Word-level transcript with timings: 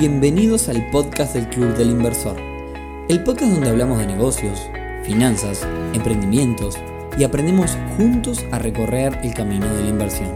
Bienvenidos 0.00 0.70
al 0.70 0.90
podcast 0.90 1.34
del 1.34 1.46
Club 1.50 1.76
del 1.76 1.90
Inversor, 1.90 2.40
el 3.10 3.22
podcast 3.22 3.52
donde 3.52 3.68
hablamos 3.68 3.98
de 3.98 4.06
negocios, 4.06 4.58
finanzas, 5.04 5.62
emprendimientos 5.92 6.78
y 7.18 7.24
aprendemos 7.24 7.76
juntos 7.98 8.42
a 8.50 8.58
recorrer 8.58 9.18
el 9.22 9.34
camino 9.34 9.66
de 9.74 9.82
la 9.82 9.88
inversión. 9.90 10.34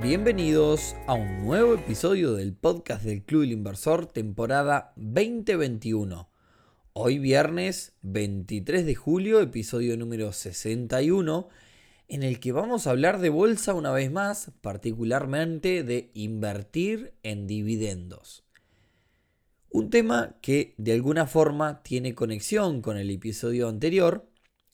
Bienvenidos 0.00 0.96
a 1.06 1.12
un 1.12 1.44
nuevo 1.44 1.74
episodio 1.74 2.32
del 2.32 2.54
podcast 2.54 3.04
del 3.04 3.24
Club 3.24 3.42
del 3.42 3.52
Inversor, 3.52 4.06
temporada 4.06 4.94
2021. 4.96 6.30
Hoy 6.94 7.18
viernes 7.18 7.92
23 8.00 8.86
de 8.86 8.94
julio, 8.94 9.42
episodio 9.42 9.98
número 9.98 10.32
61 10.32 11.46
en 12.10 12.24
el 12.24 12.40
que 12.40 12.50
vamos 12.50 12.86
a 12.86 12.90
hablar 12.90 13.20
de 13.20 13.28
bolsa 13.28 13.72
una 13.72 13.92
vez 13.92 14.10
más, 14.10 14.50
particularmente 14.60 15.84
de 15.84 16.10
invertir 16.12 17.14
en 17.22 17.46
dividendos. 17.46 18.42
Un 19.70 19.90
tema 19.90 20.34
que 20.42 20.74
de 20.76 20.92
alguna 20.92 21.26
forma 21.26 21.84
tiene 21.84 22.16
conexión 22.16 22.82
con 22.82 22.96
el 22.96 23.10
episodio 23.10 23.68
anterior. 23.68 24.28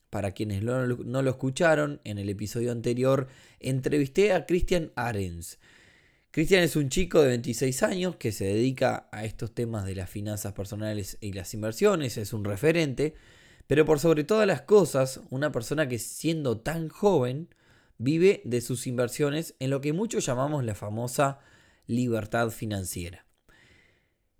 Para 0.09 0.31
quienes 0.31 0.63
no 0.63 1.21
lo 1.21 1.29
escucharon, 1.29 2.01
en 2.05 2.17
el 2.17 2.29
episodio 2.29 2.71
anterior 2.71 3.27
entrevisté 3.59 4.33
a 4.33 4.47
Christian 4.47 4.91
Arens. 4.95 5.59
Christian 6.31 6.63
es 6.63 6.75
un 6.75 6.89
chico 6.89 7.21
de 7.21 7.27
26 7.27 7.83
años 7.83 8.15
que 8.15 8.31
se 8.31 8.45
dedica 8.45 9.09
a 9.11 9.25
estos 9.25 9.53
temas 9.53 9.85
de 9.85 9.93
las 9.93 10.09
finanzas 10.09 10.53
personales 10.53 11.19
y 11.21 11.33
las 11.33 11.53
inversiones, 11.53 12.17
es 12.17 12.33
un 12.33 12.43
referente 12.43 13.13
pero 13.67 13.85
por 13.85 13.99
sobre 13.99 14.23
todas 14.23 14.47
las 14.47 14.61
cosas, 14.61 15.21
una 15.29 15.51
persona 15.51 15.87
que 15.87 15.99
siendo 15.99 16.59
tan 16.59 16.87
joven 16.87 17.49
vive 17.97 18.41
de 18.45 18.61
sus 18.61 18.87
inversiones 18.87 19.55
en 19.59 19.69
lo 19.69 19.81
que 19.81 19.93
muchos 19.93 20.25
llamamos 20.25 20.63
la 20.63 20.75
famosa 20.75 21.39
libertad 21.85 22.49
financiera. 22.49 23.25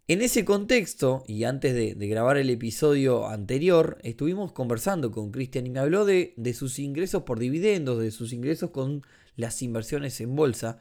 En 0.09 0.21
ese 0.21 0.45
contexto, 0.45 1.25
y 1.27 1.43
antes 1.43 1.73
de, 1.73 1.93
grabar 2.07 2.37
el 2.37 2.49
episodio 2.49 3.27
anterior, 3.27 3.97
estuvimos 4.03 4.53
conversando 4.53 5.11
con 5.11 5.31
Cristian 5.31 5.67
y 5.67 5.69
me 5.69 5.79
habló 5.79 6.05
de, 6.05 6.33
de 6.37 6.53
sus 6.53 6.79
ingresos 6.79 7.23
por 7.23 7.39
dividendos, 7.39 7.99
de 7.99 8.11
sus 8.11 8.31
ingresos 8.31 8.69
con 8.69 9.05
las 9.35 9.61
inversiones 9.61 10.21
en 10.21 10.33
bolsa, 10.33 10.79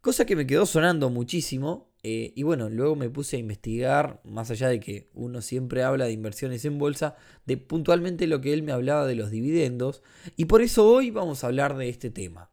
cosa 0.00 0.26
que 0.26 0.36
me 0.36 0.46
quedó 0.46 0.64
sonando 0.66 1.10
muchísimo 1.10 1.91
eh, 2.04 2.32
y 2.34 2.42
bueno, 2.42 2.68
luego 2.68 2.96
me 2.96 3.10
puse 3.10 3.36
a 3.36 3.38
investigar, 3.38 4.20
más 4.24 4.50
allá 4.50 4.68
de 4.68 4.80
que 4.80 5.08
uno 5.14 5.40
siempre 5.40 5.84
habla 5.84 6.06
de 6.06 6.12
inversiones 6.12 6.64
en 6.64 6.78
bolsa, 6.78 7.16
de 7.46 7.56
puntualmente 7.56 8.26
lo 8.26 8.40
que 8.40 8.52
él 8.52 8.64
me 8.64 8.72
hablaba 8.72 9.06
de 9.06 9.14
los 9.14 9.30
dividendos. 9.30 10.02
Y 10.36 10.46
por 10.46 10.62
eso 10.62 10.88
hoy 10.88 11.10
vamos 11.10 11.44
a 11.44 11.46
hablar 11.46 11.76
de 11.76 11.88
este 11.88 12.10
tema. 12.10 12.50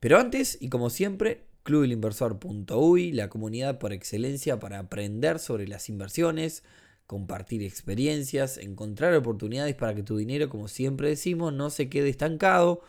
Pero 0.00 0.18
antes, 0.18 0.58
y 0.60 0.68
como 0.68 0.90
siempre, 0.90 1.46
clubelinversor.uy, 1.62 3.12
la 3.12 3.28
comunidad 3.30 3.78
por 3.78 3.92
excelencia 3.94 4.58
para 4.58 4.80
aprender 4.80 5.38
sobre 5.38 5.66
las 5.66 5.88
inversiones, 5.88 6.62
compartir 7.06 7.62
experiencias, 7.62 8.58
encontrar 8.58 9.14
oportunidades 9.14 9.74
para 9.76 9.94
que 9.94 10.02
tu 10.02 10.16
dinero, 10.18 10.50
como 10.50 10.68
siempre 10.68 11.08
decimos, 11.08 11.54
no 11.54 11.70
se 11.70 11.88
quede 11.88 12.10
estancado, 12.10 12.82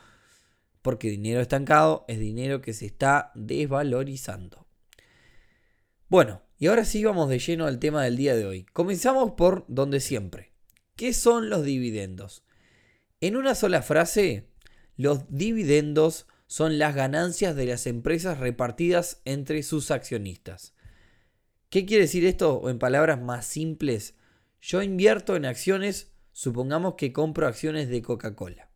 porque 0.81 1.09
dinero 1.09 1.39
estancado 1.39 2.03
es 2.09 2.19
dinero 2.19 2.59
que 2.61 2.73
se 2.73 2.86
está 2.86 3.31
desvalorizando. 3.36 4.64
Bueno, 6.14 6.44
y 6.59 6.67
ahora 6.67 6.86
sí 6.86 7.03
vamos 7.03 7.28
de 7.28 7.39
lleno 7.39 7.66
al 7.66 7.80
tema 7.80 8.03
del 8.03 8.17
día 8.17 8.36
de 8.36 8.45
hoy. 8.45 8.67
Comenzamos 8.72 9.31
por 9.31 9.66
donde 9.67 10.00
siempre. 10.00 10.52
¿Qué 10.95 11.11
son 11.11 11.50
los 11.50 11.66
dividendos? 11.66 12.44
En 13.19 13.36
una 13.36 13.56
sola 13.56 13.81
frase, 13.81 14.47
los 14.95 15.23
dividendos 15.36 16.28
son 16.45 16.78
las 16.78 16.94
ganancias 16.94 17.56
de 17.56 17.66
las 17.66 17.88
empresas 17.88 18.38
repartidas 18.38 19.23
entre 19.25 19.64
sus 19.64 19.89
accionistas. 19.89 20.75
¿Qué 21.72 21.84
quiere 21.88 22.03
decir 22.03 22.28
esto 22.28 22.69
en 22.69 22.78
palabras 22.78 23.19
más 23.19 23.47
simples? 23.47 24.14
Yo 24.61 24.84
invierto 24.84 25.36
en 25.36 25.47
acciones, 25.47 26.12
supongamos 26.31 26.94
que 26.94 27.12
compro 27.12 27.47
acciones 27.47 27.90
de 27.90 28.03
Coca-Cola. 28.03 28.69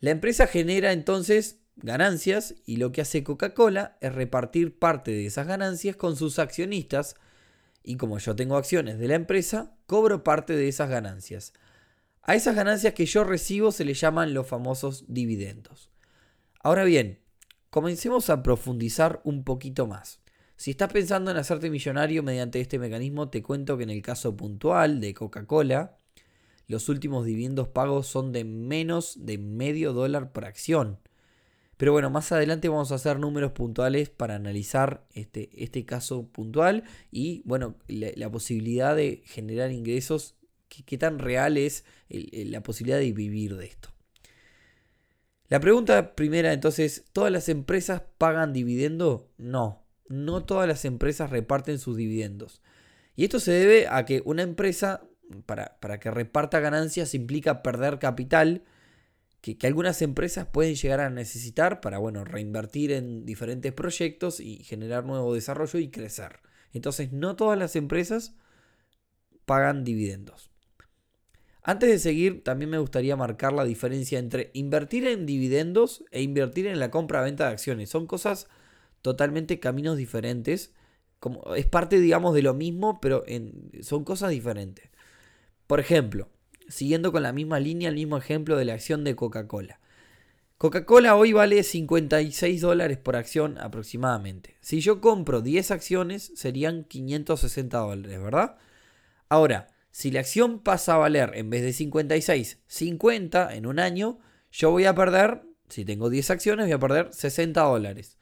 La 0.00 0.10
empresa 0.10 0.46
genera 0.46 0.92
entonces 0.92 1.61
ganancias 1.76 2.54
y 2.66 2.76
lo 2.76 2.92
que 2.92 3.00
hace 3.00 3.24
Coca-Cola 3.24 3.96
es 4.00 4.14
repartir 4.14 4.78
parte 4.78 5.10
de 5.10 5.26
esas 5.26 5.46
ganancias 5.46 5.96
con 5.96 6.16
sus 6.16 6.38
accionistas 6.38 7.16
y 7.82 7.96
como 7.96 8.18
yo 8.18 8.36
tengo 8.36 8.56
acciones 8.56 8.98
de 8.98 9.08
la 9.08 9.14
empresa, 9.14 9.74
cobro 9.86 10.22
parte 10.22 10.54
de 10.54 10.68
esas 10.68 10.88
ganancias. 10.88 11.52
A 12.22 12.34
esas 12.34 12.54
ganancias 12.54 12.94
que 12.94 13.06
yo 13.06 13.24
recibo 13.24 13.72
se 13.72 13.84
le 13.84 13.94
llaman 13.94 14.34
los 14.34 14.46
famosos 14.46 15.04
dividendos. 15.08 15.90
Ahora 16.60 16.84
bien, 16.84 17.18
comencemos 17.70 18.30
a 18.30 18.42
profundizar 18.42 19.20
un 19.24 19.42
poquito 19.42 19.88
más. 19.88 20.20
Si 20.56 20.70
estás 20.70 20.92
pensando 20.92 21.32
en 21.32 21.36
hacerte 21.36 21.70
millonario 21.70 22.22
mediante 22.22 22.60
este 22.60 22.78
mecanismo, 22.78 23.28
te 23.30 23.42
cuento 23.42 23.76
que 23.76 23.82
en 23.82 23.90
el 23.90 24.02
caso 24.02 24.36
puntual 24.36 25.00
de 25.00 25.12
Coca-Cola, 25.12 25.96
los 26.68 26.88
últimos 26.88 27.26
dividendos 27.26 27.66
pagos 27.66 28.06
son 28.06 28.30
de 28.30 28.44
menos 28.44 29.26
de 29.26 29.38
medio 29.38 29.92
dólar 29.92 30.30
por 30.30 30.44
acción. 30.44 31.00
Pero 31.82 31.90
bueno, 31.90 32.10
más 32.10 32.30
adelante 32.30 32.68
vamos 32.68 32.92
a 32.92 32.94
hacer 32.94 33.18
números 33.18 33.50
puntuales 33.50 34.08
para 34.08 34.36
analizar 34.36 35.04
este, 35.14 35.50
este 35.64 35.84
caso 35.84 36.28
puntual 36.28 36.84
y 37.10 37.42
bueno, 37.44 37.74
la, 37.88 38.30
posibilidad 38.30 38.94
de 38.94 39.24
generar 39.26 39.72
ingresos, 39.72 40.36
qué 40.68 40.96
tan 40.96 41.18
real 41.18 41.56
es 41.56 41.84
la 42.08 42.62
posibilidad 42.62 43.00
de 43.00 43.10
vivir 43.10 43.56
de 43.56 43.66
esto. 43.66 43.88
La 45.48 45.58
pregunta 45.58 46.14
primera 46.14 46.52
entonces, 46.52 47.04
¿todas 47.12 47.32
las 47.32 47.48
empresas 47.48 48.02
pagan 48.16 48.52
dividendo? 48.52 49.32
No, 49.36 49.84
no 50.06 50.44
todas 50.44 50.68
las 50.68 50.84
empresas 50.84 51.30
reparten 51.30 51.80
sus 51.80 51.96
dividendos. 51.96 52.62
Y 53.16 53.24
esto 53.24 53.40
se 53.40 53.50
debe 53.50 53.88
a 53.88 54.04
que 54.04 54.22
una 54.24 54.42
empresa, 54.42 55.02
para, 55.46 55.80
para 55.80 55.98
que 55.98 56.12
reparta 56.12 56.60
ganancias, 56.60 57.12
implica 57.12 57.64
perder 57.64 57.98
capital 57.98 58.62
que, 59.42 59.66
algunas 59.66 60.00
empresas 60.02 60.46
pueden 60.46 60.76
llegar 60.76 61.00
a 61.00 61.10
necesitar 61.10 61.80
para, 61.80 61.98
bueno, 61.98 62.24
reinvertir 62.24 62.92
en 62.92 63.26
diferentes 63.26 63.72
proyectos 63.72 64.38
y 64.38 64.62
generar 64.62 65.04
nuevo 65.04 65.34
desarrollo 65.34 65.80
y 65.80 65.90
crecer. 65.90 66.38
Entonces, 66.72 67.12
no 67.12 67.34
todas 67.34 67.58
las 67.58 67.74
empresas 67.74 68.36
pagan 69.44 69.82
dividendos. 69.82 70.50
Antes 71.64 71.90
de 71.90 71.98
seguir, 71.98 72.44
también 72.44 72.70
me 72.70 72.78
gustaría 72.78 73.16
marcar 73.16 73.52
la 73.52 73.64
diferencia 73.64 74.20
entre 74.20 74.50
invertir 74.54 75.06
en 75.06 75.26
dividendos 75.26 76.04
e 76.12 76.22
invertir 76.22 76.68
en 76.68 76.78
la 76.78 76.90
compra-venta 76.90 77.46
de 77.46 77.52
acciones. 77.52 77.90
Son 77.90 78.06
cosas 78.06 78.48
totalmente 79.02 79.58
caminos 79.58 79.96
diferentes. 79.96 80.72
Como, 81.18 81.54
es 81.56 81.66
parte, 81.66 81.98
digamos, 82.00 82.34
de 82.34 82.42
lo 82.42 82.54
mismo, 82.54 83.00
pero 83.00 83.24
son 83.80 84.04
cosas 84.04 84.30
diferentes. 84.30 84.90
Por 85.66 85.80
ejemplo, 85.80 86.28
siguiendo 86.72 87.12
con 87.12 87.22
la 87.22 87.32
misma 87.32 87.60
línea, 87.60 87.90
el 87.90 87.96
mismo 87.96 88.16
ejemplo 88.16 88.56
de 88.56 88.64
la 88.64 88.72
acción 88.72 89.04
de 89.04 89.14
Coca-Cola. 89.14 89.78
Coca-Cola 90.56 91.16
hoy 91.16 91.34
vale 91.34 91.62
56 91.62 92.60
dólares 92.62 92.96
por 92.96 93.14
acción 93.14 93.58
aproximadamente. 93.58 94.56
Si 94.60 94.80
yo 94.80 95.00
compro 95.00 95.42
10 95.42 95.70
acciones 95.70 96.32
serían 96.34 96.84
560 96.84 97.76
dólares, 97.76 98.22
¿verdad? 98.22 98.56
Ahora, 99.28 99.68
si 99.90 100.10
la 100.10 100.20
acción 100.20 100.60
pasa 100.60 100.94
a 100.94 100.98
valer 100.98 101.32
en 101.34 101.50
vez 101.50 101.62
de 101.62 101.74
56, 101.74 102.60
50 102.66 103.54
en 103.54 103.66
un 103.66 103.78
año, 103.78 104.18
yo 104.50 104.70
voy 104.70 104.86
a 104.86 104.94
perder, 104.94 105.42
si 105.68 105.84
tengo 105.84 106.08
10 106.08 106.30
acciones, 106.30 106.66
voy 106.66 106.72
a 106.72 106.78
perder 106.78 107.12
60 107.12 107.60
dólares. 107.60 108.16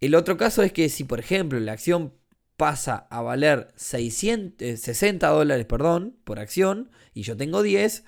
El 0.00 0.14
otro 0.14 0.38
caso 0.38 0.62
es 0.62 0.72
que 0.72 0.88
si, 0.88 1.04
por 1.04 1.20
ejemplo, 1.20 1.60
la 1.60 1.72
acción 1.72 2.14
pasa 2.60 3.06
a 3.08 3.22
valer 3.22 3.68
600, 3.76 4.78
60 4.78 5.26
eh, 5.26 5.30
dólares 5.30 5.64
perdón, 5.64 6.18
por 6.24 6.38
acción 6.38 6.90
y 7.14 7.22
yo 7.22 7.34
tengo 7.34 7.62
10, 7.62 8.04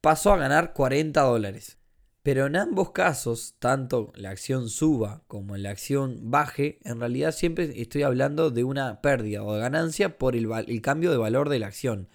paso 0.00 0.32
a 0.32 0.38
ganar 0.38 0.72
40 0.72 1.20
dólares. 1.20 1.76
Pero 2.22 2.46
en 2.46 2.56
ambos 2.56 2.92
casos, 2.92 3.56
tanto 3.58 4.10
la 4.16 4.30
acción 4.30 4.70
suba 4.70 5.22
como 5.26 5.54
la 5.58 5.68
acción 5.68 6.30
baje, 6.30 6.78
en 6.84 6.98
realidad 6.98 7.32
siempre 7.32 7.78
estoy 7.78 8.02
hablando 8.02 8.50
de 8.50 8.64
una 8.64 9.02
pérdida 9.02 9.42
o 9.42 9.52
de 9.52 9.60
ganancia 9.60 10.16
por 10.16 10.34
el, 10.34 10.50
el 10.50 10.80
cambio 10.80 11.10
de 11.10 11.18
valor 11.18 11.50
de 11.50 11.58
la 11.58 11.66
acción. 11.66 12.08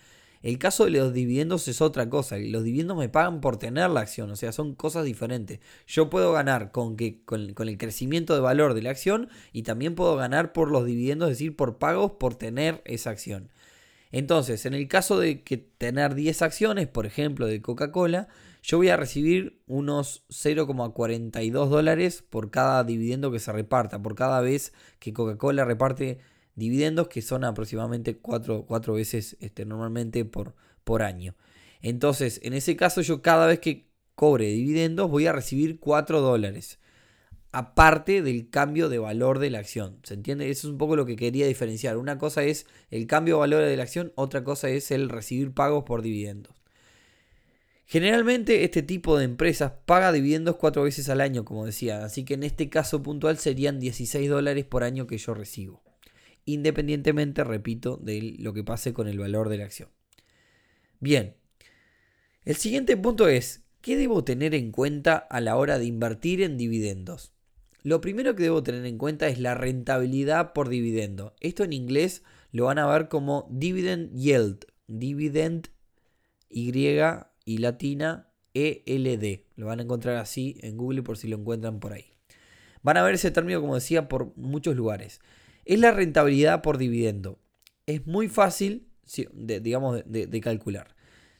El 0.45 0.59
caso 0.59 0.85
de 0.85 0.91
los 0.91 1.11
dividendos 1.11 1.67
es 1.67 1.81
otra 1.81 2.07
cosa. 2.07 2.37
Los 2.37 2.63
dividendos 2.63 2.95
me 2.95 3.09
pagan 3.09 3.41
por 3.41 3.57
tener 3.57 3.89
la 3.89 4.01
acción, 4.01 4.29
o 4.29 4.35
sea, 4.35 4.51
son 4.51 4.75
cosas 4.75 5.03
diferentes. 5.03 5.59
Yo 5.87 6.11
puedo 6.11 6.33
ganar 6.33 6.71
con, 6.71 6.97
que, 6.97 7.23
con, 7.25 7.49
el 7.57 7.77
crecimiento 7.79 8.35
de 8.35 8.41
valor 8.41 8.75
de 8.75 8.83
la 8.83 8.91
acción 8.91 9.27
y 9.53 9.63
también 9.63 9.95
puedo 9.95 10.15
ganar 10.15 10.53
por 10.53 10.69
los 10.69 10.85
dividendos, 10.85 11.31
es 11.31 11.39
decir, 11.39 11.55
por 11.55 11.79
pagos 11.79 12.11
por 12.19 12.35
tener 12.35 12.83
esa 12.85 13.09
acción. 13.09 13.49
Entonces, 14.11 14.67
en 14.67 14.75
el 14.75 14.87
caso 14.87 15.19
de 15.19 15.41
que 15.41 15.57
tener 15.57 16.13
10 16.13 16.43
acciones, 16.43 16.87
por 16.87 17.07
ejemplo, 17.07 17.47
de 17.47 17.63
Coca-Cola, 17.63 18.27
yo 18.61 18.77
voy 18.77 18.89
a 18.89 18.97
recibir 18.97 19.63
unos 19.65 20.25
0,42 20.29 21.69
dólares 21.69 22.23
por 22.29 22.51
cada 22.51 22.83
dividendo 22.83 23.31
que 23.31 23.39
se 23.39 23.51
reparta, 23.51 23.99
por 23.99 24.13
cada 24.13 24.41
vez 24.41 24.73
que 24.99 25.11
Coca-Cola 25.11 25.65
reparte 25.65 26.19
dividendos 26.55 27.07
que 27.07 27.21
son 27.21 27.43
aproximadamente 27.43 28.17
cuatro, 28.17 28.65
veces 28.93 29.37
este, 29.39 29.65
normalmente 29.65 30.25
por, 30.25 30.55
por 30.83 31.03
año. 31.03 31.35
Entonces, 31.81 32.39
en 32.43 32.53
ese 32.53 32.75
caso 32.75 33.01
yo 33.01 33.21
cada 33.21 33.47
vez 33.47 33.59
que 33.59 33.89
cobre 34.15 34.47
dividendos 34.47 35.09
voy 35.09 35.27
a 35.27 35.33
recibir 35.33 35.79
4 35.79 36.21
dólares. 36.21 36.79
aparte 37.51 38.21
del 38.21 38.49
cambio 38.49 38.89
de 38.89 38.99
valor 38.99 39.39
de 39.39 39.49
la 39.49 39.59
acción. 39.59 39.99
¿Se 40.03 40.13
entiende? 40.13 40.49
Eso 40.49 40.67
es 40.67 40.71
un 40.73 40.77
poco 40.77 40.97
lo 40.97 41.05
que 41.05 41.15
quería 41.15 41.47
diferenciar. 41.47 41.95
Una 41.95 42.17
cosa 42.17 42.43
es 42.43 42.65
el 42.91 43.07
cambio 43.07 43.35
de 43.35 43.39
valor 43.39 43.63
de 43.63 43.77
la 43.77 43.83
acción, 43.83 44.11
otra 44.15 44.43
cosa 44.43 44.67
es 44.69 44.91
el 44.91 45.07
recibir 45.07 45.53
pagos 45.53 45.85
por 45.85 46.01
dividendos. 46.01 46.53
Generalmente 47.87 48.63
este 48.63 48.81
tipo 48.81 49.17
de 49.17 49.25
empresas 49.25 49.71
paga 49.85 50.11
dividendos 50.11 50.55
cuatro 50.55 50.83
veces 50.83 51.07
al 51.09 51.21
año, 51.21 51.45
como 51.45 51.65
decía, 51.65 52.03
así 52.03 52.25
que 52.25 52.33
en 52.33 52.43
este 52.43 52.67
caso 52.67 53.03
puntual 53.03 53.37
serían 53.37 53.79
16 53.79 54.27
dólares 54.27 54.65
por 54.65 54.83
año 54.83 55.05
que 55.05 55.19
yo 55.19 55.35
recibo, 55.35 55.83
independientemente, 56.45 57.43
repito, 57.43 57.97
de 57.97 58.35
lo 58.39 58.53
que 58.53 58.63
pase 58.63 58.93
con 58.93 59.07
el 59.07 59.19
valor 59.19 59.49
de 59.49 59.57
la 59.57 59.65
acción. 59.65 59.89
Bien, 60.99 61.35
el 62.43 62.55
siguiente 62.55 62.95
punto 62.95 63.27
es, 63.27 63.63
¿qué 63.81 63.97
debo 63.97 64.23
tener 64.23 64.55
en 64.55 64.71
cuenta 64.71 65.17
a 65.17 65.41
la 65.41 65.57
hora 65.57 65.77
de 65.77 65.85
invertir 65.85 66.41
en 66.41 66.57
dividendos? 66.57 67.33
Lo 67.83 68.01
primero 68.01 68.35
que 68.35 68.43
debo 68.43 68.63
tener 68.63 68.85
en 68.85 68.97
cuenta 68.97 69.27
es 69.27 69.39
la 69.39 69.53
rentabilidad 69.53 70.53
por 70.53 70.69
dividendo. 70.69 71.35
Esto 71.39 71.63
en 71.63 71.73
inglés 71.73 72.23
lo 72.51 72.65
van 72.65 72.79
a 72.79 72.87
ver 72.87 73.09
como 73.09 73.47
dividend 73.51 74.15
yield. 74.15 74.65
Dividend 74.87 75.67
Y 76.49 76.71
y 77.45 77.57
latina 77.57 78.29
ELD. 78.55 79.41
Lo 79.55 79.67
van 79.67 79.79
a 79.79 79.83
encontrar 79.83 80.15
así 80.17 80.57
en 80.61 80.77
Google 80.77 81.03
por 81.03 81.17
si 81.17 81.27
lo 81.27 81.37
encuentran 81.37 81.79
por 81.79 81.93
ahí. 81.93 82.05
Van 82.81 82.97
a 82.97 83.03
ver 83.03 83.15
ese 83.15 83.31
término, 83.31 83.61
como 83.61 83.75
decía, 83.75 84.07
por 84.07 84.35
muchos 84.37 84.75
lugares. 84.75 85.19
Es 85.65 85.79
la 85.79 85.91
rentabilidad 85.91 86.61
por 86.61 86.77
dividendo. 86.77 87.39
Es 87.85 88.07
muy 88.07 88.29
fácil, 88.29 88.87
digamos, 89.35 90.03
de 90.05 90.41
calcular. 90.41 90.95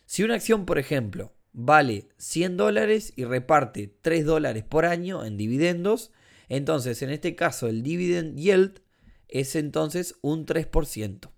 Si 0.06 0.24
una 0.24 0.36
acción, 0.36 0.66
por 0.66 0.78
ejemplo, 0.78 1.34
vale 1.54 2.10
100 2.18 2.58
dólares 2.58 3.14
y 3.16 3.24
reparte 3.24 3.96
3 4.02 4.26
dólares 4.26 4.64
por 4.64 4.86
año 4.86 5.26
en 5.26 5.38
dividendos, 5.38 6.12
entonces, 6.50 7.02
en 7.02 7.10
este 7.10 7.36
caso, 7.36 7.68
el 7.68 7.82
dividend 7.82 8.38
yield 8.38 8.82
es 9.28 9.56
entonces 9.56 10.16
un 10.22 10.46
3%. 10.46 11.32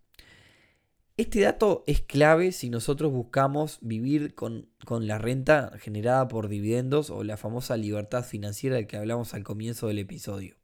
Este 1.15 1.39
dato 1.41 1.83
es 1.87 2.01
clave 2.01 2.51
si 2.51 2.69
nosotros 2.69 3.11
buscamos 3.11 3.79
vivir 3.81 4.35
con, 4.35 4.69
la 4.87 5.17
renta 5.17 5.71
generada 5.79 6.27
por 6.27 6.47
dividendos 6.47 7.09
o 7.09 7.23
la 7.23 7.37
famosa 7.37 7.75
libertad 7.75 8.23
financiera 8.23 8.75
de 8.75 8.85
que 8.85 8.97
hablamos 8.97 9.33
al 9.33 9.43
comienzo 9.43 9.87
del 9.87 9.99
episodio. 9.99 10.57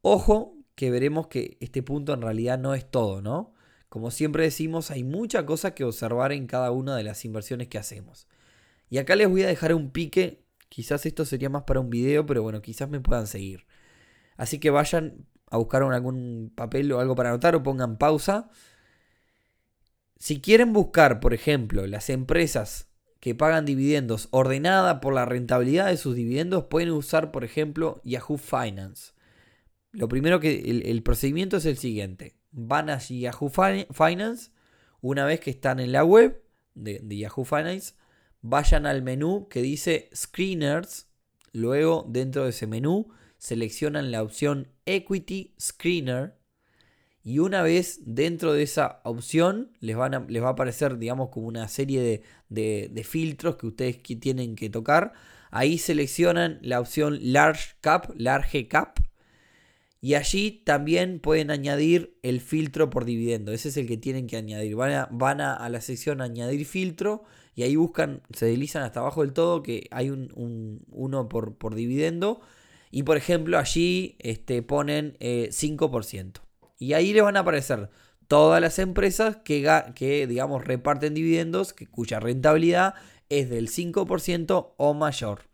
Ojo 0.00 0.56
que 0.74 0.90
veremos 0.90 1.28
que 1.28 1.56
este 1.60 1.82
punto 1.82 2.14
en 2.14 2.22
realidad 2.22 2.58
no 2.58 2.74
es 2.74 2.90
todo, 2.90 3.22
¿no? 3.22 3.54
Como 3.88 4.10
siempre 4.10 4.44
decimos, 4.44 4.90
hay 4.90 5.04
mucha 5.04 5.44
cosa 5.46 5.74
que 5.74 5.84
observar 5.84 6.32
en 6.32 6.46
cada 6.46 6.70
una 6.70 6.96
de 6.96 7.04
las 7.04 7.24
inversiones 7.24 7.68
que 7.68 7.78
hacemos. 7.78 8.26
Y 8.88 8.98
acá 8.98 9.16
les 9.16 9.28
voy 9.28 9.42
a 9.42 9.48
dejar 9.48 9.74
un 9.74 9.90
pique 9.90 10.42
Quizás 10.72 11.04
esto 11.04 11.26
sería 11.26 11.50
más 11.50 11.64
para 11.64 11.80
un 11.80 11.90
video, 11.90 12.24
pero 12.24 12.42
bueno, 12.42 12.62
quizás 12.62 12.88
me 12.88 12.98
puedan 12.98 13.26
seguir. 13.26 13.66
Así 14.38 14.58
que 14.58 14.70
vayan 14.70 15.26
a 15.50 15.58
buscar 15.58 15.82
algún 15.82 16.50
papel 16.54 16.90
o 16.92 16.98
algo 16.98 17.14
para 17.14 17.28
anotar 17.28 17.54
o 17.54 17.62
pongan 17.62 17.98
pausa. 17.98 18.48
Si 20.16 20.40
quieren 20.40 20.72
buscar, 20.72 21.20
por 21.20 21.34
ejemplo, 21.34 21.86
las 21.86 22.08
empresas 22.08 22.88
que 23.20 23.34
pagan 23.34 23.66
dividendos 23.66 24.28
ordenada 24.30 25.02
por 25.02 25.12
la 25.12 25.26
rentabilidad 25.26 25.88
de 25.88 25.98
sus 25.98 26.16
dividendos, 26.16 26.64
pueden 26.64 26.92
usar, 26.92 27.32
por 27.32 27.44
ejemplo, 27.44 28.00
Yahoo 28.02 28.38
Finance. 28.38 29.12
Lo 29.92 30.08
primero 30.08 30.40
que 30.40 30.82
el, 30.84 31.02
procedimiento 31.02 31.58
es 31.58 31.66
el 31.66 31.76
siguiente. 31.76 32.36
Van 32.50 32.90
a 32.90 32.98
Yahoo 32.98 33.50
Finance, 33.50 34.50
una 35.00 35.24
vez 35.24 35.40
que 35.40 35.50
están 35.50 35.80
en 35.80 35.92
la 35.92 36.04
web 36.04 36.42
de 36.74 37.16
Yahoo 37.16 37.44
Finance, 37.44 37.94
vayan 38.42 38.86
al 38.86 39.02
menú 39.02 39.48
que 39.48 39.62
dice 39.62 40.10
Screeners. 40.14 41.08
Luego, 41.52 42.06
dentro 42.08 42.44
de 42.44 42.50
ese 42.50 42.66
menú, 42.66 43.08
seleccionan 43.38 44.10
la 44.10 44.22
opción 44.22 44.68
Equity 44.84 45.54
Screener. 45.60 46.34
Y 47.24 47.38
una 47.38 47.62
vez 47.62 48.00
dentro 48.04 48.52
de 48.52 48.64
esa 48.64 49.00
opción, 49.04 49.70
les, 49.80 49.96
van 49.96 50.26
les 50.28 50.42
va 50.42 50.48
a 50.48 50.52
aparecer, 50.52 50.98
digamos, 50.98 51.28
como 51.28 51.46
una 51.46 51.68
serie 51.68 52.22
de, 52.48 53.04
filtros 53.04 53.56
que 53.56 53.66
ustedes 53.66 54.02
tienen 54.02 54.56
que 54.56 54.70
tocar. 54.70 55.12
Ahí 55.50 55.78
seleccionan 55.78 56.58
la 56.62 56.80
opción 56.80 57.18
Large 57.20 57.76
Cap, 57.80 58.10
Large 58.16 58.66
Cap. 58.66 58.98
Y 60.02 60.14
allí 60.14 60.62
también 60.66 61.20
pueden 61.20 61.50
añadir 61.50 62.18
el 62.22 62.40
filtro 62.40 62.90
por 62.90 63.06
dividendo. 63.06 63.52
Ese 63.52 63.70
es 63.70 63.78
el 63.78 63.86
que 63.86 63.96
tienen 63.96 64.26
que 64.26 64.36
añadir. 64.36 64.74
Van 64.76 64.92
a, 64.92 65.08
van 65.10 65.40
a 65.40 65.68
la 65.70 65.80
sección 65.80 66.20
Añadir 66.20 66.66
filtro 66.66 67.24
y 67.54 67.62
ahí 67.62 67.76
buscan, 67.76 68.22
se 68.32 68.46
deslizan 68.46 68.82
hasta 68.82 69.00
abajo 69.00 69.22
del 69.22 69.32
todo 69.32 69.62
que 69.62 69.88
hay 69.90 70.10
un, 70.10 70.82
uno 70.90 71.28
por, 71.28 71.56
por, 71.56 71.74
dividendo 71.74 72.40
y 72.90 73.02
por 73.02 73.16
ejemplo 73.16 73.58
allí 73.58 74.16
este, 74.20 74.62
ponen 74.62 75.16
5%. 75.20 76.38
Eh, 76.38 76.42
y 76.78 76.94
ahí 76.94 77.12
les 77.12 77.22
van 77.22 77.36
a 77.36 77.40
aparecer 77.40 77.90
todas 78.26 78.60
las 78.60 78.78
empresas 78.78 79.36
que, 79.36 79.68
que 79.94 80.26
digamos 80.26 80.64
reparten 80.64 81.14
dividendos 81.14 81.72
que, 81.72 81.86
cuya 81.86 82.20
rentabilidad 82.20 82.94
es 83.28 83.50
del 83.50 83.68
5% 83.68 84.72
o 84.76 84.94
mayor. 84.94 85.51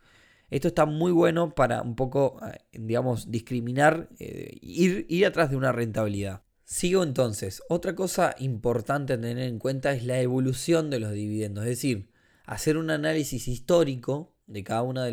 Esto 0.50 0.68
está 0.68 0.86
muy 0.86 1.12
bueno 1.12 1.54
para 1.54 1.82
un 1.82 1.94
poco, 1.94 2.40
eh, 2.46 2.58
digamos, 2.72 3.30
discriminar, 3.30 4.08
eh, 4.18 4.58
ir, 4.62 5.06
ir 5.08 5.26
atrás 5.26 5.50
de 5.50 5.56
una 5.56 5.72
rentabilidad. 5.72 6.42
Sigo 6.64 7.02
entonces. 7.02 7.62
Otra 7.68 7.94
cosa 7.94 8.34
importante 8.38 9.14
a 9.14 9.20
tener 9.20 9.38
en 9.38 9.58
cuenta 9.58 9.92
es 9.92 10.04
la 10.04 10.20
evolución 10.20 10.90
de 10.90 11.00
los 11.00 11.12
dividendos, 11.12 11.64
es 11.64 11.70
decir, 11.70 12.10
hacer 12.44 12.76
un 12.76 12.90
análisis 12.90 13.48
histórico 13.48 14.34
de 14.46 14.64
cada 14.64 14.82
una 14.82 15.04
de, 15.04 15.12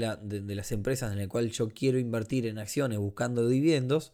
las 0.55 0.71
empresas 0.71 1.11
en 1.11 1.19
la 1.19 1.27
cual 1.27 1.51
yo 1.51 1.67
quiero 1.69 1.99
invertir 1.99 2.47
en 2.47 2.57
acciones 2.57 2.97
buscando 2.97 3.47
dividendos, 3.47 4.13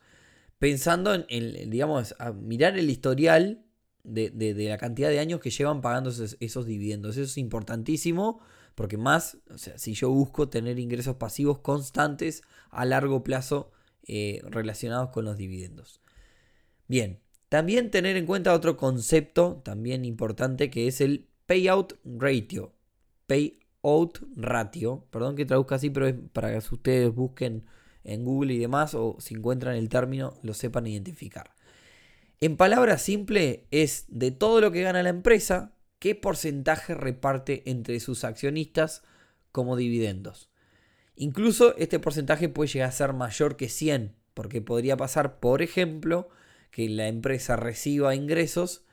pensando 0.57 1.13
en, 1.13 1.69
digamos, 1.69 2.15
mirar 2.41 2.77
el 2.77 2.89
historial 2.89 3.63
de, 4.03 4.55
la 4.67 4.77
cantidad 4.77 5.09
de 5.09 5.19
años 5.19 5.39
que 5.39 5.51
llevan 5.51 5.81
pagando 5.81 6.09
esos, 6.09 6.65
dividendos. 6.65 7.17
Eso 7.17 7.25
es 7.25 7.37
importantísimo 7.37 8.41
porque 8.75 8.97
más, 8.97 9.37
o 9.49 9.57
sea, 9.57 9.77
si 9.77 9.93
yo 9.93 10.09
busco 10.09 10.49
tener 10.49 10.79
ingresos 10.79 11.15
pasivos 11.15 11.59
constantes 11.59 12.41
a 12.69 12.85
largo 12.85 13.23
plazo 13.23 13.71
eh, 14.07 14.41
relacionados 14.43 15.09
con 15.09 15.25
los 15.25 15.37
dividendos. 15.37 16.01
Bien, 16.87 17.19
también 17.49 17.91
tener 17.91 18.17
en 18.17 18.25
cuenta 18.25 18.53
otro 18.53 18.77
concepto 18.77 19.61
también 19.63 20.05
importante 20.05 20.69
que 20.69 20.87
es 20.87 21.01
el 21.01 21.27
payout 21.45 21.99
ratio. 22.03 22.73
Payout 23.27 24.19
ratio. 24.35 25.05
Perdón 25.11 25.35
que 25.35 25.45
traduzca 25.45 25.75
así, 25.75 25.89
pero 25.89 26.07
es 26.07 26.15
para 26.33 26.51
que 26.51 26.57
ustedes 26.57 27.13
busquen 27.13 27.65
en 28.03 28.25
Google 28.25 28.53
y 28.53 28.57
demás 28.57 28.95
o 28.95 29.17
si 29.19 29.35
encuentran 29.35 29.75
el 29.75 29.89
término 29.89 30.33
lo 30.43 30.53
sepan 30.53 30.87
identificar. 30.87 31.51
En 32.39 32.57
palabras 32.57 33.01
simples 33.01 33.59
es 33.69 34.05
de 34.07 34.31
todo 34.31 34.61
lo 34.61 34.71
que 34.71 34.81
gana 34.81 35.03
la 35.03 35.09
empresa, 35.09 35.73
qué 36.01 36.15
porcentaje 36.15 36.95
reparte 36.95 37.61
entre 37.69 37.99
sus 37.99 38.23
accionistas 38.23 39.03
como 39.51 39.75
dividendos. 39.75 40.49
Incluso 41.15 41.77
este 41.77 41.99
porcentaje 41.99 42.49
puede 42.49 42.71
llegar 42.71 42.89
a 42.89 42.91
ser 42.91 43.13
mayor 43.13 43.55
que 43.55 43.69
100, 43.69 44.15
porque 44.33 44.61
podría 44.61 44.97
pasar, 44.97 45.39
por 45.39 45.61
ejemplo, 45.61 46.27
que 46.71 46.89
la 46.89 47.07
empresa 47.07 47.55
reciba 47.55 48.15
ingresos, 48.15 48.83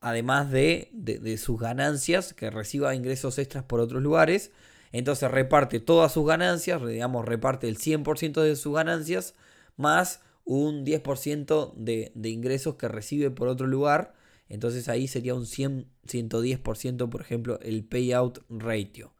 además 0.00 0.52
de, 0.52 1.36
sus 1.36 1.58
ganancias, 1.58 2.32
que 2.32 2.48
reciba 2.48 2.94
ingresos 2.94 3.38
extras 3.38 3.64
por 3.64 3.80
otros 3.80 4.00
lugares. 4.00 4.52
Entonces 4.92 5.28
reparte 5.28 5.80
todas 5.80 6.12
sus 6.12 6.28
ganancias, 6.28 6.80
digamos, 6.86 7.26
reparte 7.26 7.68
el 7.68 7.76
100% 7.76 8.40
de 8.42 8.54
sus 8.54 8.72
ganancias, 8.72 9.34
más 9.76 10.20
un 10.44 10.86
10% 10.86 11.74
de, 11.74 12.12
de, 12.14 12.28
ingresos 12.28 12.76
que 12.76 12.86
recibe 12.86 13.32
por 13.32 13.48
otro 13.48 13.66
lugar. 13.66 14.14
Entonces 14.48 14.88
ahí 14.88 15.08
sería 15.08 15.34
un 15.34 15.46
100, 15.46 15.88
110%, 16.06 17.08
por 17.08 17.20
ejemplo, 17.20 17.58
el 17.60 17.84
payout 17.84 18.44
ratio. 18.48 19.14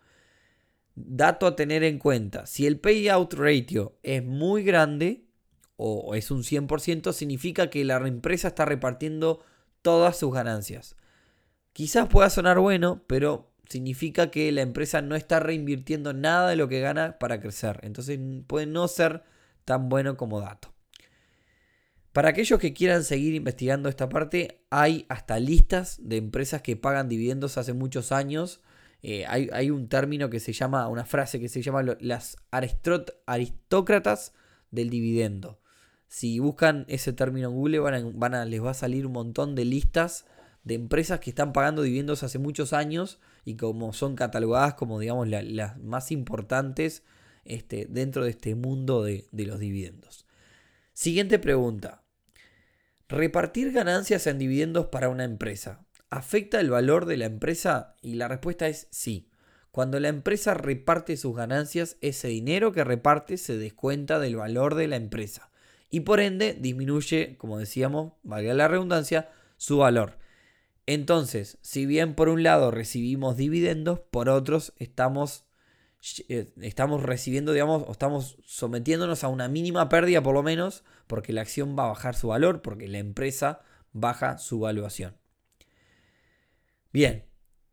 Dato 0.95 1.47
a 1.47 1.56
tener 1.56 1.83
en 1.83 1.99
cuenta, 1.99 2.47
si 2.47 2.66
el 2.66 2.80
payout 2.80 3.35
ratio 3.35 3.99
es 4.02 4.25
muy 4.25 4.62
grande, 4.62 5.26
o 5.76 6.14
es 6.14 6.30
un 6.30 6.42
100%, 6.42 7.12
significa 7.12 7.68
que 7.68 7.85
la 7.85 7.97
empresa 7.97 8.49
está 8.49 8.64
repartiendo 8.64 9.45
todas 9.83 10.16
sus 10.16 10.33
ganancias. 10.33 10.97
Quizás 11.73 12.09
pueda 12.09 12.30
sonar 12.30 12.59
bueno, 12.59 13.02
pero 13.06 13.52
significa 13.68 14.30
que 14.30 14.50
la 14.52 14.62
empresa 14.62 15.02
no 15.02 15.16
está 15.16 15.40
reinvirtiendo 15.40 16.14
nada 16.14 16.49
de 16.49 16.56
lo 16.56 16.68
que 16.68 16.80
gana 16.80 17.18
para 17.18 17.40
crecer. 17.40 17.80
Entonces 17.83 18.18
puede 18.47 18.66
no 18.66 18.88
ser 18.88 19.23
tan 19.64 19.88
bueno 19.88 20.16
como 20.16 20.40
dato. 20.40 20.75
Para 22.16 22.30
aquellos 22.30 22.58
que 22.58 22.73
quieran 22.73 23.04
seguir 23.04 23.35
investigando 23.35 23.90
esta 23.90 24.08
parte, 24.08 24.64
hay 24.70 25.04
hasta 25.11 25.38
listas 25.38 25.99
de 26.00 26.16
empresas 26.16 26.62
que 26.62 26.75
pagan 26.75 27.11
dividendos 27.11 27.58
hace 27.58 27.75
muchos 27.75 28.11
años. 28.11 28.62
Eh, 29.02 29.26
hay, 29.28 29.68
un 29.68 29.90
término 29.90 30.30
que 30.30 30.40
se 30.40 30.54
llama, 30.54 30.88
una 30.88 31.04
frase 31.04 31.38
que 31.38 31.50
se 31.50 31.61
llama 31.61 31.82
las 32.00 32.38
aristócratas 32.50 34.32
del 34.70 34.88
dividendo. 34.88 35.61
Si 36.08 36.38
buscan 36.38 36.87
ese 36.88 37.12
término 37.12 37.50
en 37.50 37.54
Google, 37.54 37.80
van 37.80 38.35
a, 38.35 38.46
les 38.46 38.64
va 38.64 38.70
a 38.70 38.73
salir 38.73 39.04
un 39.04 39.12
montón 39.12 39.54
de 39.54 39.66
listas 39.66 40.25
de 40.64 40.73
empresas 40.73 41.20
que 41.20 41.28
están 41.28 41.52
pagando 41.52 41.82
dividendos 41.82 42.23
hace 42.23 42.38
muchos 42.38 42.73
años 42.73 43.20
y 43.44 43.56
como 43.56 43.92
son 43.92 44.16
catalogadas 44.16 44.73
como, 44.73 44.99
digamos, 45.00 45.28
las 45.28 45.76
más 45.80 46.11
importantes 46.11 47.02
este, 47.44 47.85
dentro 47.90 48.25
de 48.25 48.30
este 48.30 48.54
mundo 48.54 49.02
de 49.02 49.26
los 49.32 49.61
dividendos. 49.61 50.25
Siguiente 50.94 51.38
pregunta. 51.38 52.05
¿Repartir 53.08 53.70
ganancias 53.70 54.26
en 54.26 54.38
dividendos 54.38 54.86
para 54.86 55.08
una 55.08 55.22
empresa 55.22 55.86
afecta 56.10 56.58
el 56.58 56.70
valor 56.70 57.06
de 57.06 57.16
la 57.16 57.26
empresa? 57.26 57.94
Y 58.02 58.14
la 58.14 58.26
respuesta 58.26 58.66
es 58.66 58.88
sí. 58.90 59.30
Cuando 59.70 60.00
la 60.00 60.08
empresa 60.08 60.54
reparte 60.54 61.16
sus 61.16 61.36
ganancias, 61.36 61.98
ese 62.00 62.28
dinero 62.28 62.72
que 62.72 62.82
reparte 62.82 63.36
se 63.36 63.58
descuenta 63.58 64.18
del 64.18 64.36
valor 64.36 64.75
de 64.75 64.88
la 64.88 64.96
empresa 64.96 65.50
y 65.88 66.00
por 66.00 66.20
ende 66.20 66.54
disminuye, 66.54 67.36
como 67.38 67.58
decíamos, 67.58 68.14
valga 68.22 68.54
la 68.54 68.68
redundancia, 68.68 69.30
su 69.56 69.78
valor. 69.78 70.18
Entonces, 70.86 71.58
si 71.62 71.86
bien 71.86 72.14
por 72.14 72.28
un 72.28 72.42
lado 72.42 72.70
recibimos 72.70 73.36
dividendos, 73.36 74.00
por 74.00 74.28
otros 74.28 74.72
estamos, 74.78 75.44
estamos 76.00 77.03
recibiendo, 77.03 77.53
digamos, 77.53 77.85
o 77.87 77.93
estamos 77.93 78.38
sometiéndonos 78.45 79.25
a 79.25 79.29
una 79.29 79.49
mínima 79.49 79.88
pérdida 79.88 80.23
por 80.23 80.35
lo 80.35 80.43
menos, 80.43 80.85
porque 81.07 81.33
la 81.33 81.43
acción 81.43 81.76
va 81.79 81.85
a 81.85 81.88
bajar 81.88 82.15
su 82.15 82.29
valor, 82.29 82.62
porque 82.62 82.88
la 82.88 82.99
empresa 82.99 83.61
baja 83.93 84.38
su 84.38 84.61
valuación. 84.61 85.17
Bien, 86.93 87.26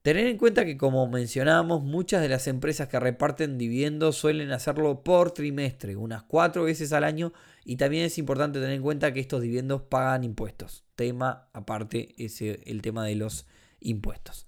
Tener 0.04 0.28
en 0.28 0.38
cuenta 0.38 0.66
que 0.66 0.76
como 0.76 1.08
mencionábamos, 1.08 1.82
muchas 1.82 2.22
de 2.22 2.28
las 2.28 2.48
empresas 2.48 2.90
que 2.90 3.00
reparten 3.00 3.58
dividendos 3.58 4.18
suelen 4.18 4.52
hacerlo 4.52 5.02
por 5.02 5.32
trimestre, 5.32 5.96
unas 5.96 6.24
cuatro 6.24 6.66
veces 6.66 6.92
al 6.92 7.06
año, 7.06 7.32
y 7.64 7.78
también 7.78 8.04
es 8.04 8.18
importante 8.18 8.60
tener 8.60 8.76
en 8.76 8.82
cuenta 8.82 9.14
que 9.14 9.22
estos 9.22 9.42
dividendos 9.42 9.84
pagan 9.84 10.26
impuestos. 10.26 10.84
Tema 10.96 11.48
aparte 11.54 12.16
es 12.18 12.42
el 12.42 12.82
tema 12.82 13.06
de 13.06 13.16
los 13.16 13.48
impuestos. 13.80 14.46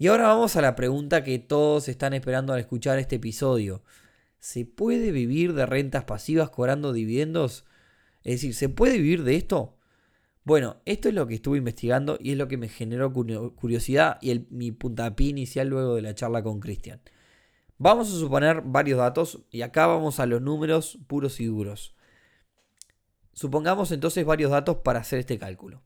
Y 0.00 0.06
ahora 0.06 0.28
vamos 0.28 0.56
a 0.56 0.62
la 0.62 0.76
pregunta 0.76 1.22
que 1.22 1.38
todos 1.38 1.86
están 1.86 2.14
esperando 2.14 2.54
al 2.54 2.60
escuchar 2.60 2.98
este 2.98 3.16
episodio. 3.16 3.82
¿Se 4.38 4.64
puede 4.64 5.12
vivir 5.12 5.52
de 5.52 5.66
rentas 5.66 6.04
pasivas 6.04 6.48
cobrando 6.48 6.94
dividendos? 6.94 7.66
Es 8.22 8.36
decir, 8.36 8.54
¿se 8.54 8.70
puede 8.70 8.96
vivir 8.96 9.24
de 9.24 9.36
esto? 9.36 9.76
Bueno, 10.42 10.78
esto 10.86 11.10
es 11.10 11.14
lo 11.14 11.26
que 11.26 11.34
estuve 11.34 11.58
investigando 11.58 12.16
y 12.18 12.32
es 12.32 12.38
lo 12.38 12.48
que 12.48 12.56
me 12.56 12.70
generó 12.70 13.12
curiosidad 13.12 14.16
y 14.22 14.46
mi 14.48 14.72
puntapié 14.72 15.28
inicial 15.28 15.68
luego 15.68 15.96
de 15.96 16.00
la 16.00 16.14
charla 16.14 16.42
con 16.42 16.60
Cristian. 16.60 17.02
Vamos 17.76 18.08
a 18.08 18.18
suponer 18.18 18.62
varios 18.62 18.96
datos 18.96 19.42
y 19.50 19.60
acá 19.60 19.86
vamos 19.86 20.18
a 20.18 20.24
los 20.24 20.40
números 20.40 20.98
puros 21.08 21.40
y 21.40 21.44
duros. 21.44 21.94
Supongamos 23.34 23.92
entonces 23.92 24.24
varios 24.24 24.50
datos 24.50 24.78
para 24.78 25.00
hacer 25.00 25.18
este 25.18 25.38
cálculo. 25.38 25.82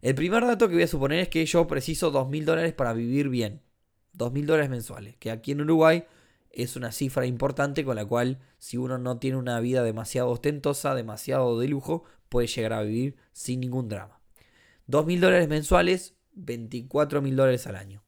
El 0.00 0.14
primer 0.14 0.46
dato 0.46 0.68
que 0.68 0.74
voy 0.74 0.84
a 0.84 0.88
suponer 0.88 1.18
es 1.18 1.28
que 1.28 1.44
yo 1.44 1.66
preciso 1.66 2.12
2.000 2.12 2.44
dólares 2.44 2.72
para 2.72 2.92
vivir 2.92 3.28
bien. 3.28 3.62
2.000 4.16 4.44
dólares 4.46 4.70
mensuales, 4.70 5.16
que 5.16 5.30
aquí 5.30 5.52
en 5.52 5.62
Uruguay 5.62 6.04
es 6.50 6.76
una 6.76 6.92
cifra 6.92 7.26
importante 7.26 7.84
con 7.84 7.96
la 7.96 8.04
cual 8.04 8.38
si 8.58 8.76
uno 8.76 8.98
no 8.98 9.18
tiene 9.18 9.36
una 9.36 9.58
vida 9.60 9.82
demasiado 9.82 10.30
ostentosa, 10.30 10.94
demasiado 10.94 11.58
de 11.58 11.68
lujo, 11.68 12.04
puede 12.28 12.46
llegar 12.46 12.72
a 12.74 12.82
vivir 12.82 13.16
sin 13.32 13.60
ningún 13.60 13.88
drama. 13.88 14.20
2.000 14.88 15.20
dólares 15.20 15.48
mensuales, 15.48 16.14
24.000 16.36 17.34
dólares 17.34 17.66
al 17.66 17.76
año. 17.76 18.02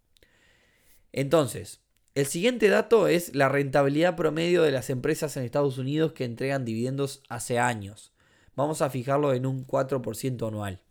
Entonces, 1.13 1.81
el 2.15 2.27
siguiente 2.27 2.69
dato 2.69 3.09
es 3.09 3.35
la 3.35 3.49
rentabilidad 3.49 4.17
promedio 4.17 4.63
de 4.63 4.73
las 4.73 4.91
empresas 4.91 5.37
en 5.37 5.45
Estados 5.45 5.79
Unidos 5.79 6.13
que 6.13 6.25
entregan 6.25 6.65
dividendos 6.65 7.23
hace 7.29 7.59
años. 7.59 8.13
Vamos 8.55 8.83
a 8.83 8.91
fijarlo 8.91 9.33
en 9.33 9.47
un 9.47 9.67
4% 9.67 10.49
anual. 10.49 10.83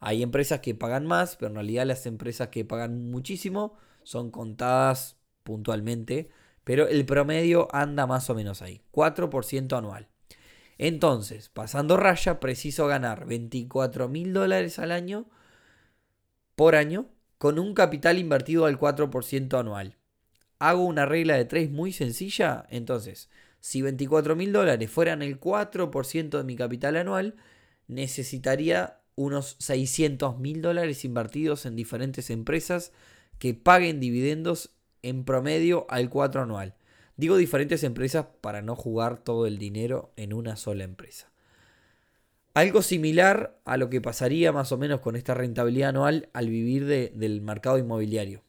Hay 0.00 0.22
empresas 0.22 0.60
que 0.60 0.74
pagan 0.74 1.06
más, 1.06 1.36
pero 1.36 1.50
en 1.50 1.56
realidad 1.56 1.86
las 1.86 2.06
empresas 2.06 2.48
que 2.48 2.64
pagan 2.64 3.10
muchísimo 3.10 3.74
son 4.02 4.30
contadas 4.30 5.16
puntualmente, 5.42 6.30
pero 6.64 6.88
el 6.88 7.04
promedio 7.04 7.68
anda 7.72 8.06
más 8.06 8.30
o 8.30 8.34
menos 8.34 8.62
ahí, 8.62 8.82
4% 8.90 9.76
anual. 9.76 10.08
Entonces, 10.78 11.50
pasando 11.50 11.98
raya, 11.98 12.40
preciso 12.40 12.86
ganar 12.86 13.26
24 13.26 14.08
mil 14.08 14.32
dólares 14.32 14.78
al 14.78 14.92
año 14.92 15.26
por 16.56 16.74
año 16.74 17.10
con 17.36 17.58
un 17.58 17.74
capital 17.74 18.18
invertido 18.18 18.64
al 18.64 18.78
4% 18.78 19.58
anual. 19.58 19.98
Hago 20.58 20.84
una 20.84 21.04
regla 21.04 21.36
de 21.36 21.44
3 21.44 21.70
muy 21.70 21.92
sencilla. 21.92 22.66
Entonces, 22.70 23.28
si 23.60 23.82
24 23.82 24.36
mil 24.36 24.52
dólares 24.52 24.90
fueran 24.90 25.22
el 25.22 25.38
4% 25.38 26.38
de 26.38 26.44
mi 26.44 26.56
capital 26.56 26.96
anual, 26.96 27.36
necesitaría 27.86 28.99
unos 29.20 29.56
600 29.58 30.38
mil 30.38 30.62
dólares 30.62 31.04
invertidos 31.04 31.66
en 31.66 31.76
diferentes 31.76 32.30
empresas 32.30 32.92
que 33.38 33.52
paguen 33.52 34.00
dividendos 34.00 34.70
en 35.02 35.24
promedio 35.24 35.86
al 35.90 36.08
4 36.08 36.42
anual. 36.42 36.74
Digo 37.16 37.36
diferentes 37.36 37.84
empresas 37.84 38.26
para 38.40 38.62
no 38.62 38.76
jugar 38.76 39.22
todo 39.22 39.46
el 39.46 39.58
dinero 39.58 40.12
en 40.16 40.32
una 40.32 40.56
sola 40.56 40.84
empresa. 40.84 41.30
Algo 42.54 42.80
similar 42.80 43.60
a 43.66 43.76
lo 43.76 43.90
que 43.90 44.00
pasaría 44.00 44.52
más 44.52 44.72
o 44.72 44.78
menos 44.78 45.00
con 45.00 45.16
esta 45.16 45.34
rentabilidad 45.34 45.90
anual 45.90 46.30
al 46.32 46.48
vivir 46.48 46.86
del 46.86 47.42
mercado 47.42 47.76
inmobiliario. 47.76 48.42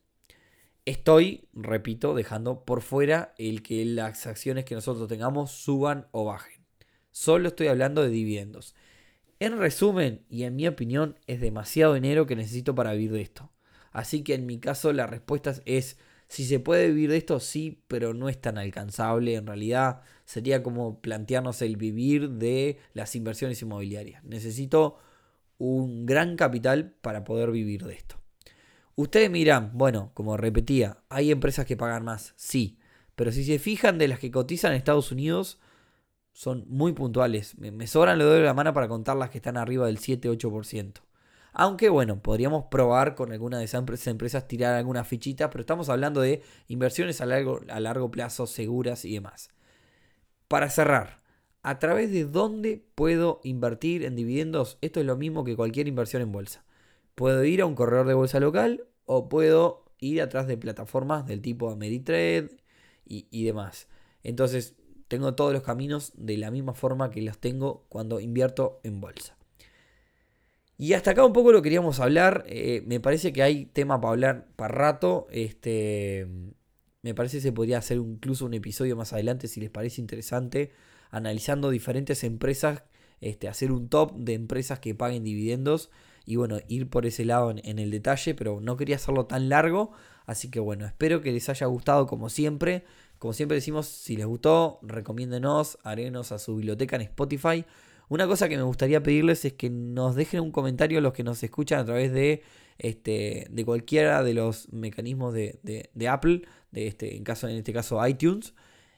Estoy, 0.85 1.49
repito, 1.53 2.15
dejando 2.15 2.63
por 2.63 2.81
fuera 2.81 3.33
el 3.37 3.61
que 3.61 3.83
las 3.83 4.25
acciones 4.25 4.63
que 4.63 4.73
nosotros 4.73 5.09
tengamos 5.09 5.51
suban 5.51 6.07
o 6.11 6.23
bajen. 6.25 6.61
Solo 7.11 7.49
estoy 7.49 7.67
hablando 7.67 8.01
de 8.01 8.09
dividendos. 8.09 8.73
En 9.41 9.57
resumen, 9.57 10.23
y 10.29 10.43
en 10.43 10.55
mi 10.55 10.67
opinión, 10.67 11.17
es 11.25 11.41
demasiado 11.41 11.95
dinero 11.95 12.27
que 12.27 12.35
necesito 12.35 12.75
para 12.75 12.93
vivir 12.93 13.11
de 13.11 13.21
esto. 13.23 13.51
Así 13.91 14.23
que 14.23 14.35
en 14.35 14.45
mi 14.45 14.59
caso 14.59 14.93
la 14.93 15.07
respuesta 15.07 15.55
es 15.65 15.97
si 16.27 16.45
se 16.45 16.59
puede 16.59 16.89
vivir 16.89 17.09
de 17.09 17.17
esto, 17.17 17.39
sí, 17.39 17.81
pero 17.87 18.13
no 18.13 18.29
es 18.29 18.39
tan 18.39 18.59
alcanzable. 18.59 19.33
En 19.33 19.47
realidad 19.47 20.03
sería 20.25 20.61
como 20.61 21.01
plantearnos 21.01 21.63
el 21.63 21.75
vivir 21.75 22.29
de 22.29 22.77
las 22.93 23.15
inversiones 23.15 23.59
inmobiliarias. 23.63 24.23
Necesito 24.23 24.99
un 25.57 26.05
gran 26.05 26.35
capital 26.35 26.93
para 27.01 27.23
poder 27.23 27.49
vivir 27.49 27.83
de 27.83 27.95
esto. 27.95 28.17
Ustedes 28.93 29.31
miran, 29.31 29.71
bueno, 29.73 30.11
como 30.13 30.37
repetía, 30.37 30.99
hay 31.09 31.31
empresas 31.31 31.65
que 31.65 31.77
pagan 31.77 32.05
más, 32.05 32.35
sí, 32.35 32.77
pero 33.15 33.31
si 33.31 33.43
se 33.43 33.57
fijan 33.57 33.97
de 33.97 34.07
las 34.07 34.19
que 34.19 34.29
cotizan 34.29 34.73
en 34.73 34.77
Estados 34.77 35.11
Unidos, 35.11 35.59
son 36.33 36.65
muy 36.67 36.93
puntuales. 36.93 37.57
Me, 37.57 37.87
sobran 37.87 38.17
le 38.17 38.23
doy 38.23 38.41
la 38.41 38.53
mano 38.53 38.73
para 38.73 38.87
contar 38.87 39.17
las 39.17 39.29
que 39.29 39.37
están 39.37 39.57
arriba 39.57 39.85
del 39.87 39.99
7-8%. 39.99 41.01
Aunque 41.53 41.89
bueno, 41.89 42.21
podríamos 42.21 42.65
probar 42.65 43.15
con 43.15 43.33
alguna 43.33 43.59
de 43.59 43.65
esas 43.65 43.85
empresas 44.07 44.47
tirar 44.47 44.75
alguna 44.75 45.03
fichita, 45.03 45.49
pero 45.49 45.61
estamos 45.61 45.89
hablando 45.89 46.21
de 46.21 46.41
inversiones 46.67 47.19
a 47.19 47.25
largo, 47.25 47.59
a 47.69 47.79
largo 47.81 48.09
plazo 48.09 48.47
seguras 48.47 49.03
y 49.03 49.13
demás. 49.13 49.49
Para 50.47 50.69
cerrar, 50.69 51.21
¿a 51.61 51.77
través 51.79 52.11
de 52.11 52.25
dónde 52.25 52.85
puedo 52.95 53.41
invertir 53.43 54.05
en 54.05 54.15
dividendos? 54.15 54.77
Esto 54.81 55.01
es 55.01 55.05
lo 55.05 55.17
mismo 55.17 55.43
que 55.43 55.57
cualquier 55.57 55.89
inversión 55.89 56.21
en 56.21 56.31
bolsa. 56.31 56.63
Puedo 57.15 57.43
ir 57.43 57.61
a 57.61 57.65
un 57.65 57.75
corredor 57.75 58.07
de 58.07 58.13
bolsa 58.13 58.39
local 58.39 58.85
o 59.05 59.27
puedo 59.27 59.85
ir 59.99 60.21
atrás 60.21 60.47
de 60.47 60.57
plataformas 60.57 61.25
del 61.25 61.41
tipo 61.41 61.69
Ameritrade 61.69 62.49
y, 63.05 63.27
y 63.29 63.43
demás. 63.43 63.89
Entonces, 64.23 64.75
tengo 65.11 65.35
todos 65.35 65.51
los 65.51 65.61
caminos 65.61 66.13
de 66.15 66.37
la 66.37 66.51
misma 66.51 66.73
forma 66.73 67.11
que 67.11 67.21
los 67.21 67.37
tengo 67.37 67.83
cuando 67.89 68.21
invierto 68.21 68.79
en 68.83 69.01
bolsa. 69.01 69.35
Y 70.77 70.93
hasta 70.93 71.11
acá 71.11 71.25
un 71.25 71.33
poco 71.33 71.51
lo 71.51 71.61
queríamos 71.61 71.99
hablar. 71.99 72.45
Eh, 72.47 72.81
me 72.87 73.01
parece 73.01 73.33
que 73.33 73.43
hay 73.43 73.65
tema 73.65 73.99
para 73.99 74.11
hablar 74.13 74.47
para 74.55 74.73
rato. 74.73 75.27
Este, 75.29 76.25
me 77.01 77.13
parece 77.13 77.37
que 77.37 77.41
se 77.41 77.51
podría 77.51 77.77
hacer 77.77 77.97
incluso 77.97 78.45
un 78.45 78.53
episodio 78.53 78.95
más 78.95 79.11
adelante 79.11 79.49
si 79.49 79.59
les 79.59 79.69
parece 79.69 79.99
interesante. 79.99 80.71
Analizando 81.09 81.71
diferentes 81.71 82.23
empresas. 82.23 82.83
Este, 83.19 83.49
hacer 83.49 83.73
un 83.73 83.89
top 83.89 84.15
de 84.15 84.33
empresas 84.33 84.79
que 84.79 84.95
paguen 84.95 85.25
dividendos. 85.25 85.91
Y 86.25 86.37
bueno, 86.37 86.59
ir 86.69 86.89
por 86.89 87.05
ese 87.05 87.25
lado 87.25 87.51
en, 87.51 87.79
el 87.79 87.91
detalle. 87.91 88.33
Pero 88.33 88.61
no 88.61 88.77
quería 88.77 88.95
hacerlo 88.95 89.25
tan 89.25 89.49
largo. 89.49 89.91
Así 90.25 90.49
que 90.49 90.61
bueno, 90.61 90.85
espero 90.85 91.19
que 91.19 91.33
les 91.33 91.49
haya 91.49 91.67
gustado 91.67 92.07
como 92.07 92.29
siempre. 92.29 92.85
Como 93.21 93.33
siempre 93.33 93.55
decimos, 93.55 93.85
si 93.85 94.17
les 94.17 94.25
gustó, 94.25 94.79
recomiéndenos, 94.81 95.77
arenos 95.83 96.31
a 96.31 96.39
su 96.39 96.55
biblioteca 96.55 96.95
en 96.95 97.03
Spotify 97.03 97.65
una 98.11 98.27
cosa 98.27 98.49
que 98.49 98.57
me 98.57 98.63
gustaría 98.63 99.01
pedirles 99.01 99.45
es 99.45 99.53
que 99.53 99.69
nos 99.69 100.15
dejen 100.15 100.41
un 100.41 100.51
comentario 100.51 100.99
los 100.99 101.13
que 101.13 101.23
nos 101.23 101.41
escuchan 101.43 101.79
a 101.79 101.85
través 101.85 102.11
de, 102.11 102.43
este, 102.77 103.47
de 103.49 103.63
cualquiera 103.63 104.21
de 104.21 104.33
los 104.33 104.67
mecanismos 104.73 105.33
de, 105.33 106.09
Apple, 106.09 106.41
de 106.71 106.87
este, 106.87 107.15
en, 107.15 107.23
caso, 107.23 107.47
en 107.47 107.55
este 107.55 107.71
caso 107.71 108.05
iTunes. 108.05 108.53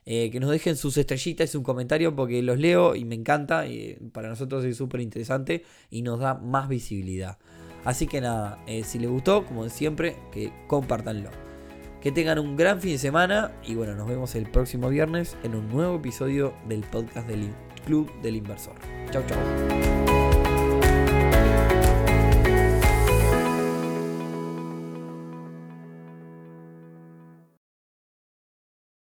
Eh, 0.07 0.31
que 0.31 0.39
nos 0.39 0.49
dejen 0.49 0.75
sus 0.75 0.97
estrellitas 0.97 1.53
y 1.53 1.57
un 1.57 1.63
comentario 1.63 2.15
porque 2.15 2.41
los 2.41 2.57
leo 2.57 2.95
y 2.95 3.05
me 3.05 3.13
encanta. 3.13 3.67
Y 3.67 3.99
para 4.11 4.29
nosotros 4.29 4.65
es 4.65 4.77
súper 4.77 5.01
interesante 5.01 5.63
y 5.91 6.01
nos 6.01 6.17
da 6.17 6.33
más 6.33 6.67
visibilidad. 6.67 7.37
Así 7.85 8.07
que 8.07 8.19
nada, 8.19 8.63
eh, 8.65 8.83
si 8.83 8.97
les 8.97 9.11
gustó, 9.11 9.45
como 9.45 9.69
siempre, 9.69 10.15
que 10.31 10.51
compartanlo. 10.67 11.42
Que 12.03 12.11
tengan 12.11 12.37
un 12.37 12.57
gran 12.57 12.81
fin 12.81 12.91
de 12.91 12.97
semana 12.97 13.53
y 13.65 13.75
bueno, 13.75 13.95
nos 13.95 14.09
vemos 14.09 14.35
el 14.35 14.45
próximo 14.45 14.89
viernes 14.89 15.37
en 15.43 15.55
un 15.55 15.69
nuevo 15.69 15.95
episodio 15.95 16.53
del 16.67 16.81
podcast 16.81 17.29
del 17.29 17.53
Club 17.85 18.11
del 18.21 18.35
Inversor. 18.35 18.75
Chau, 19.09 19.23
chau. 19.25 20.12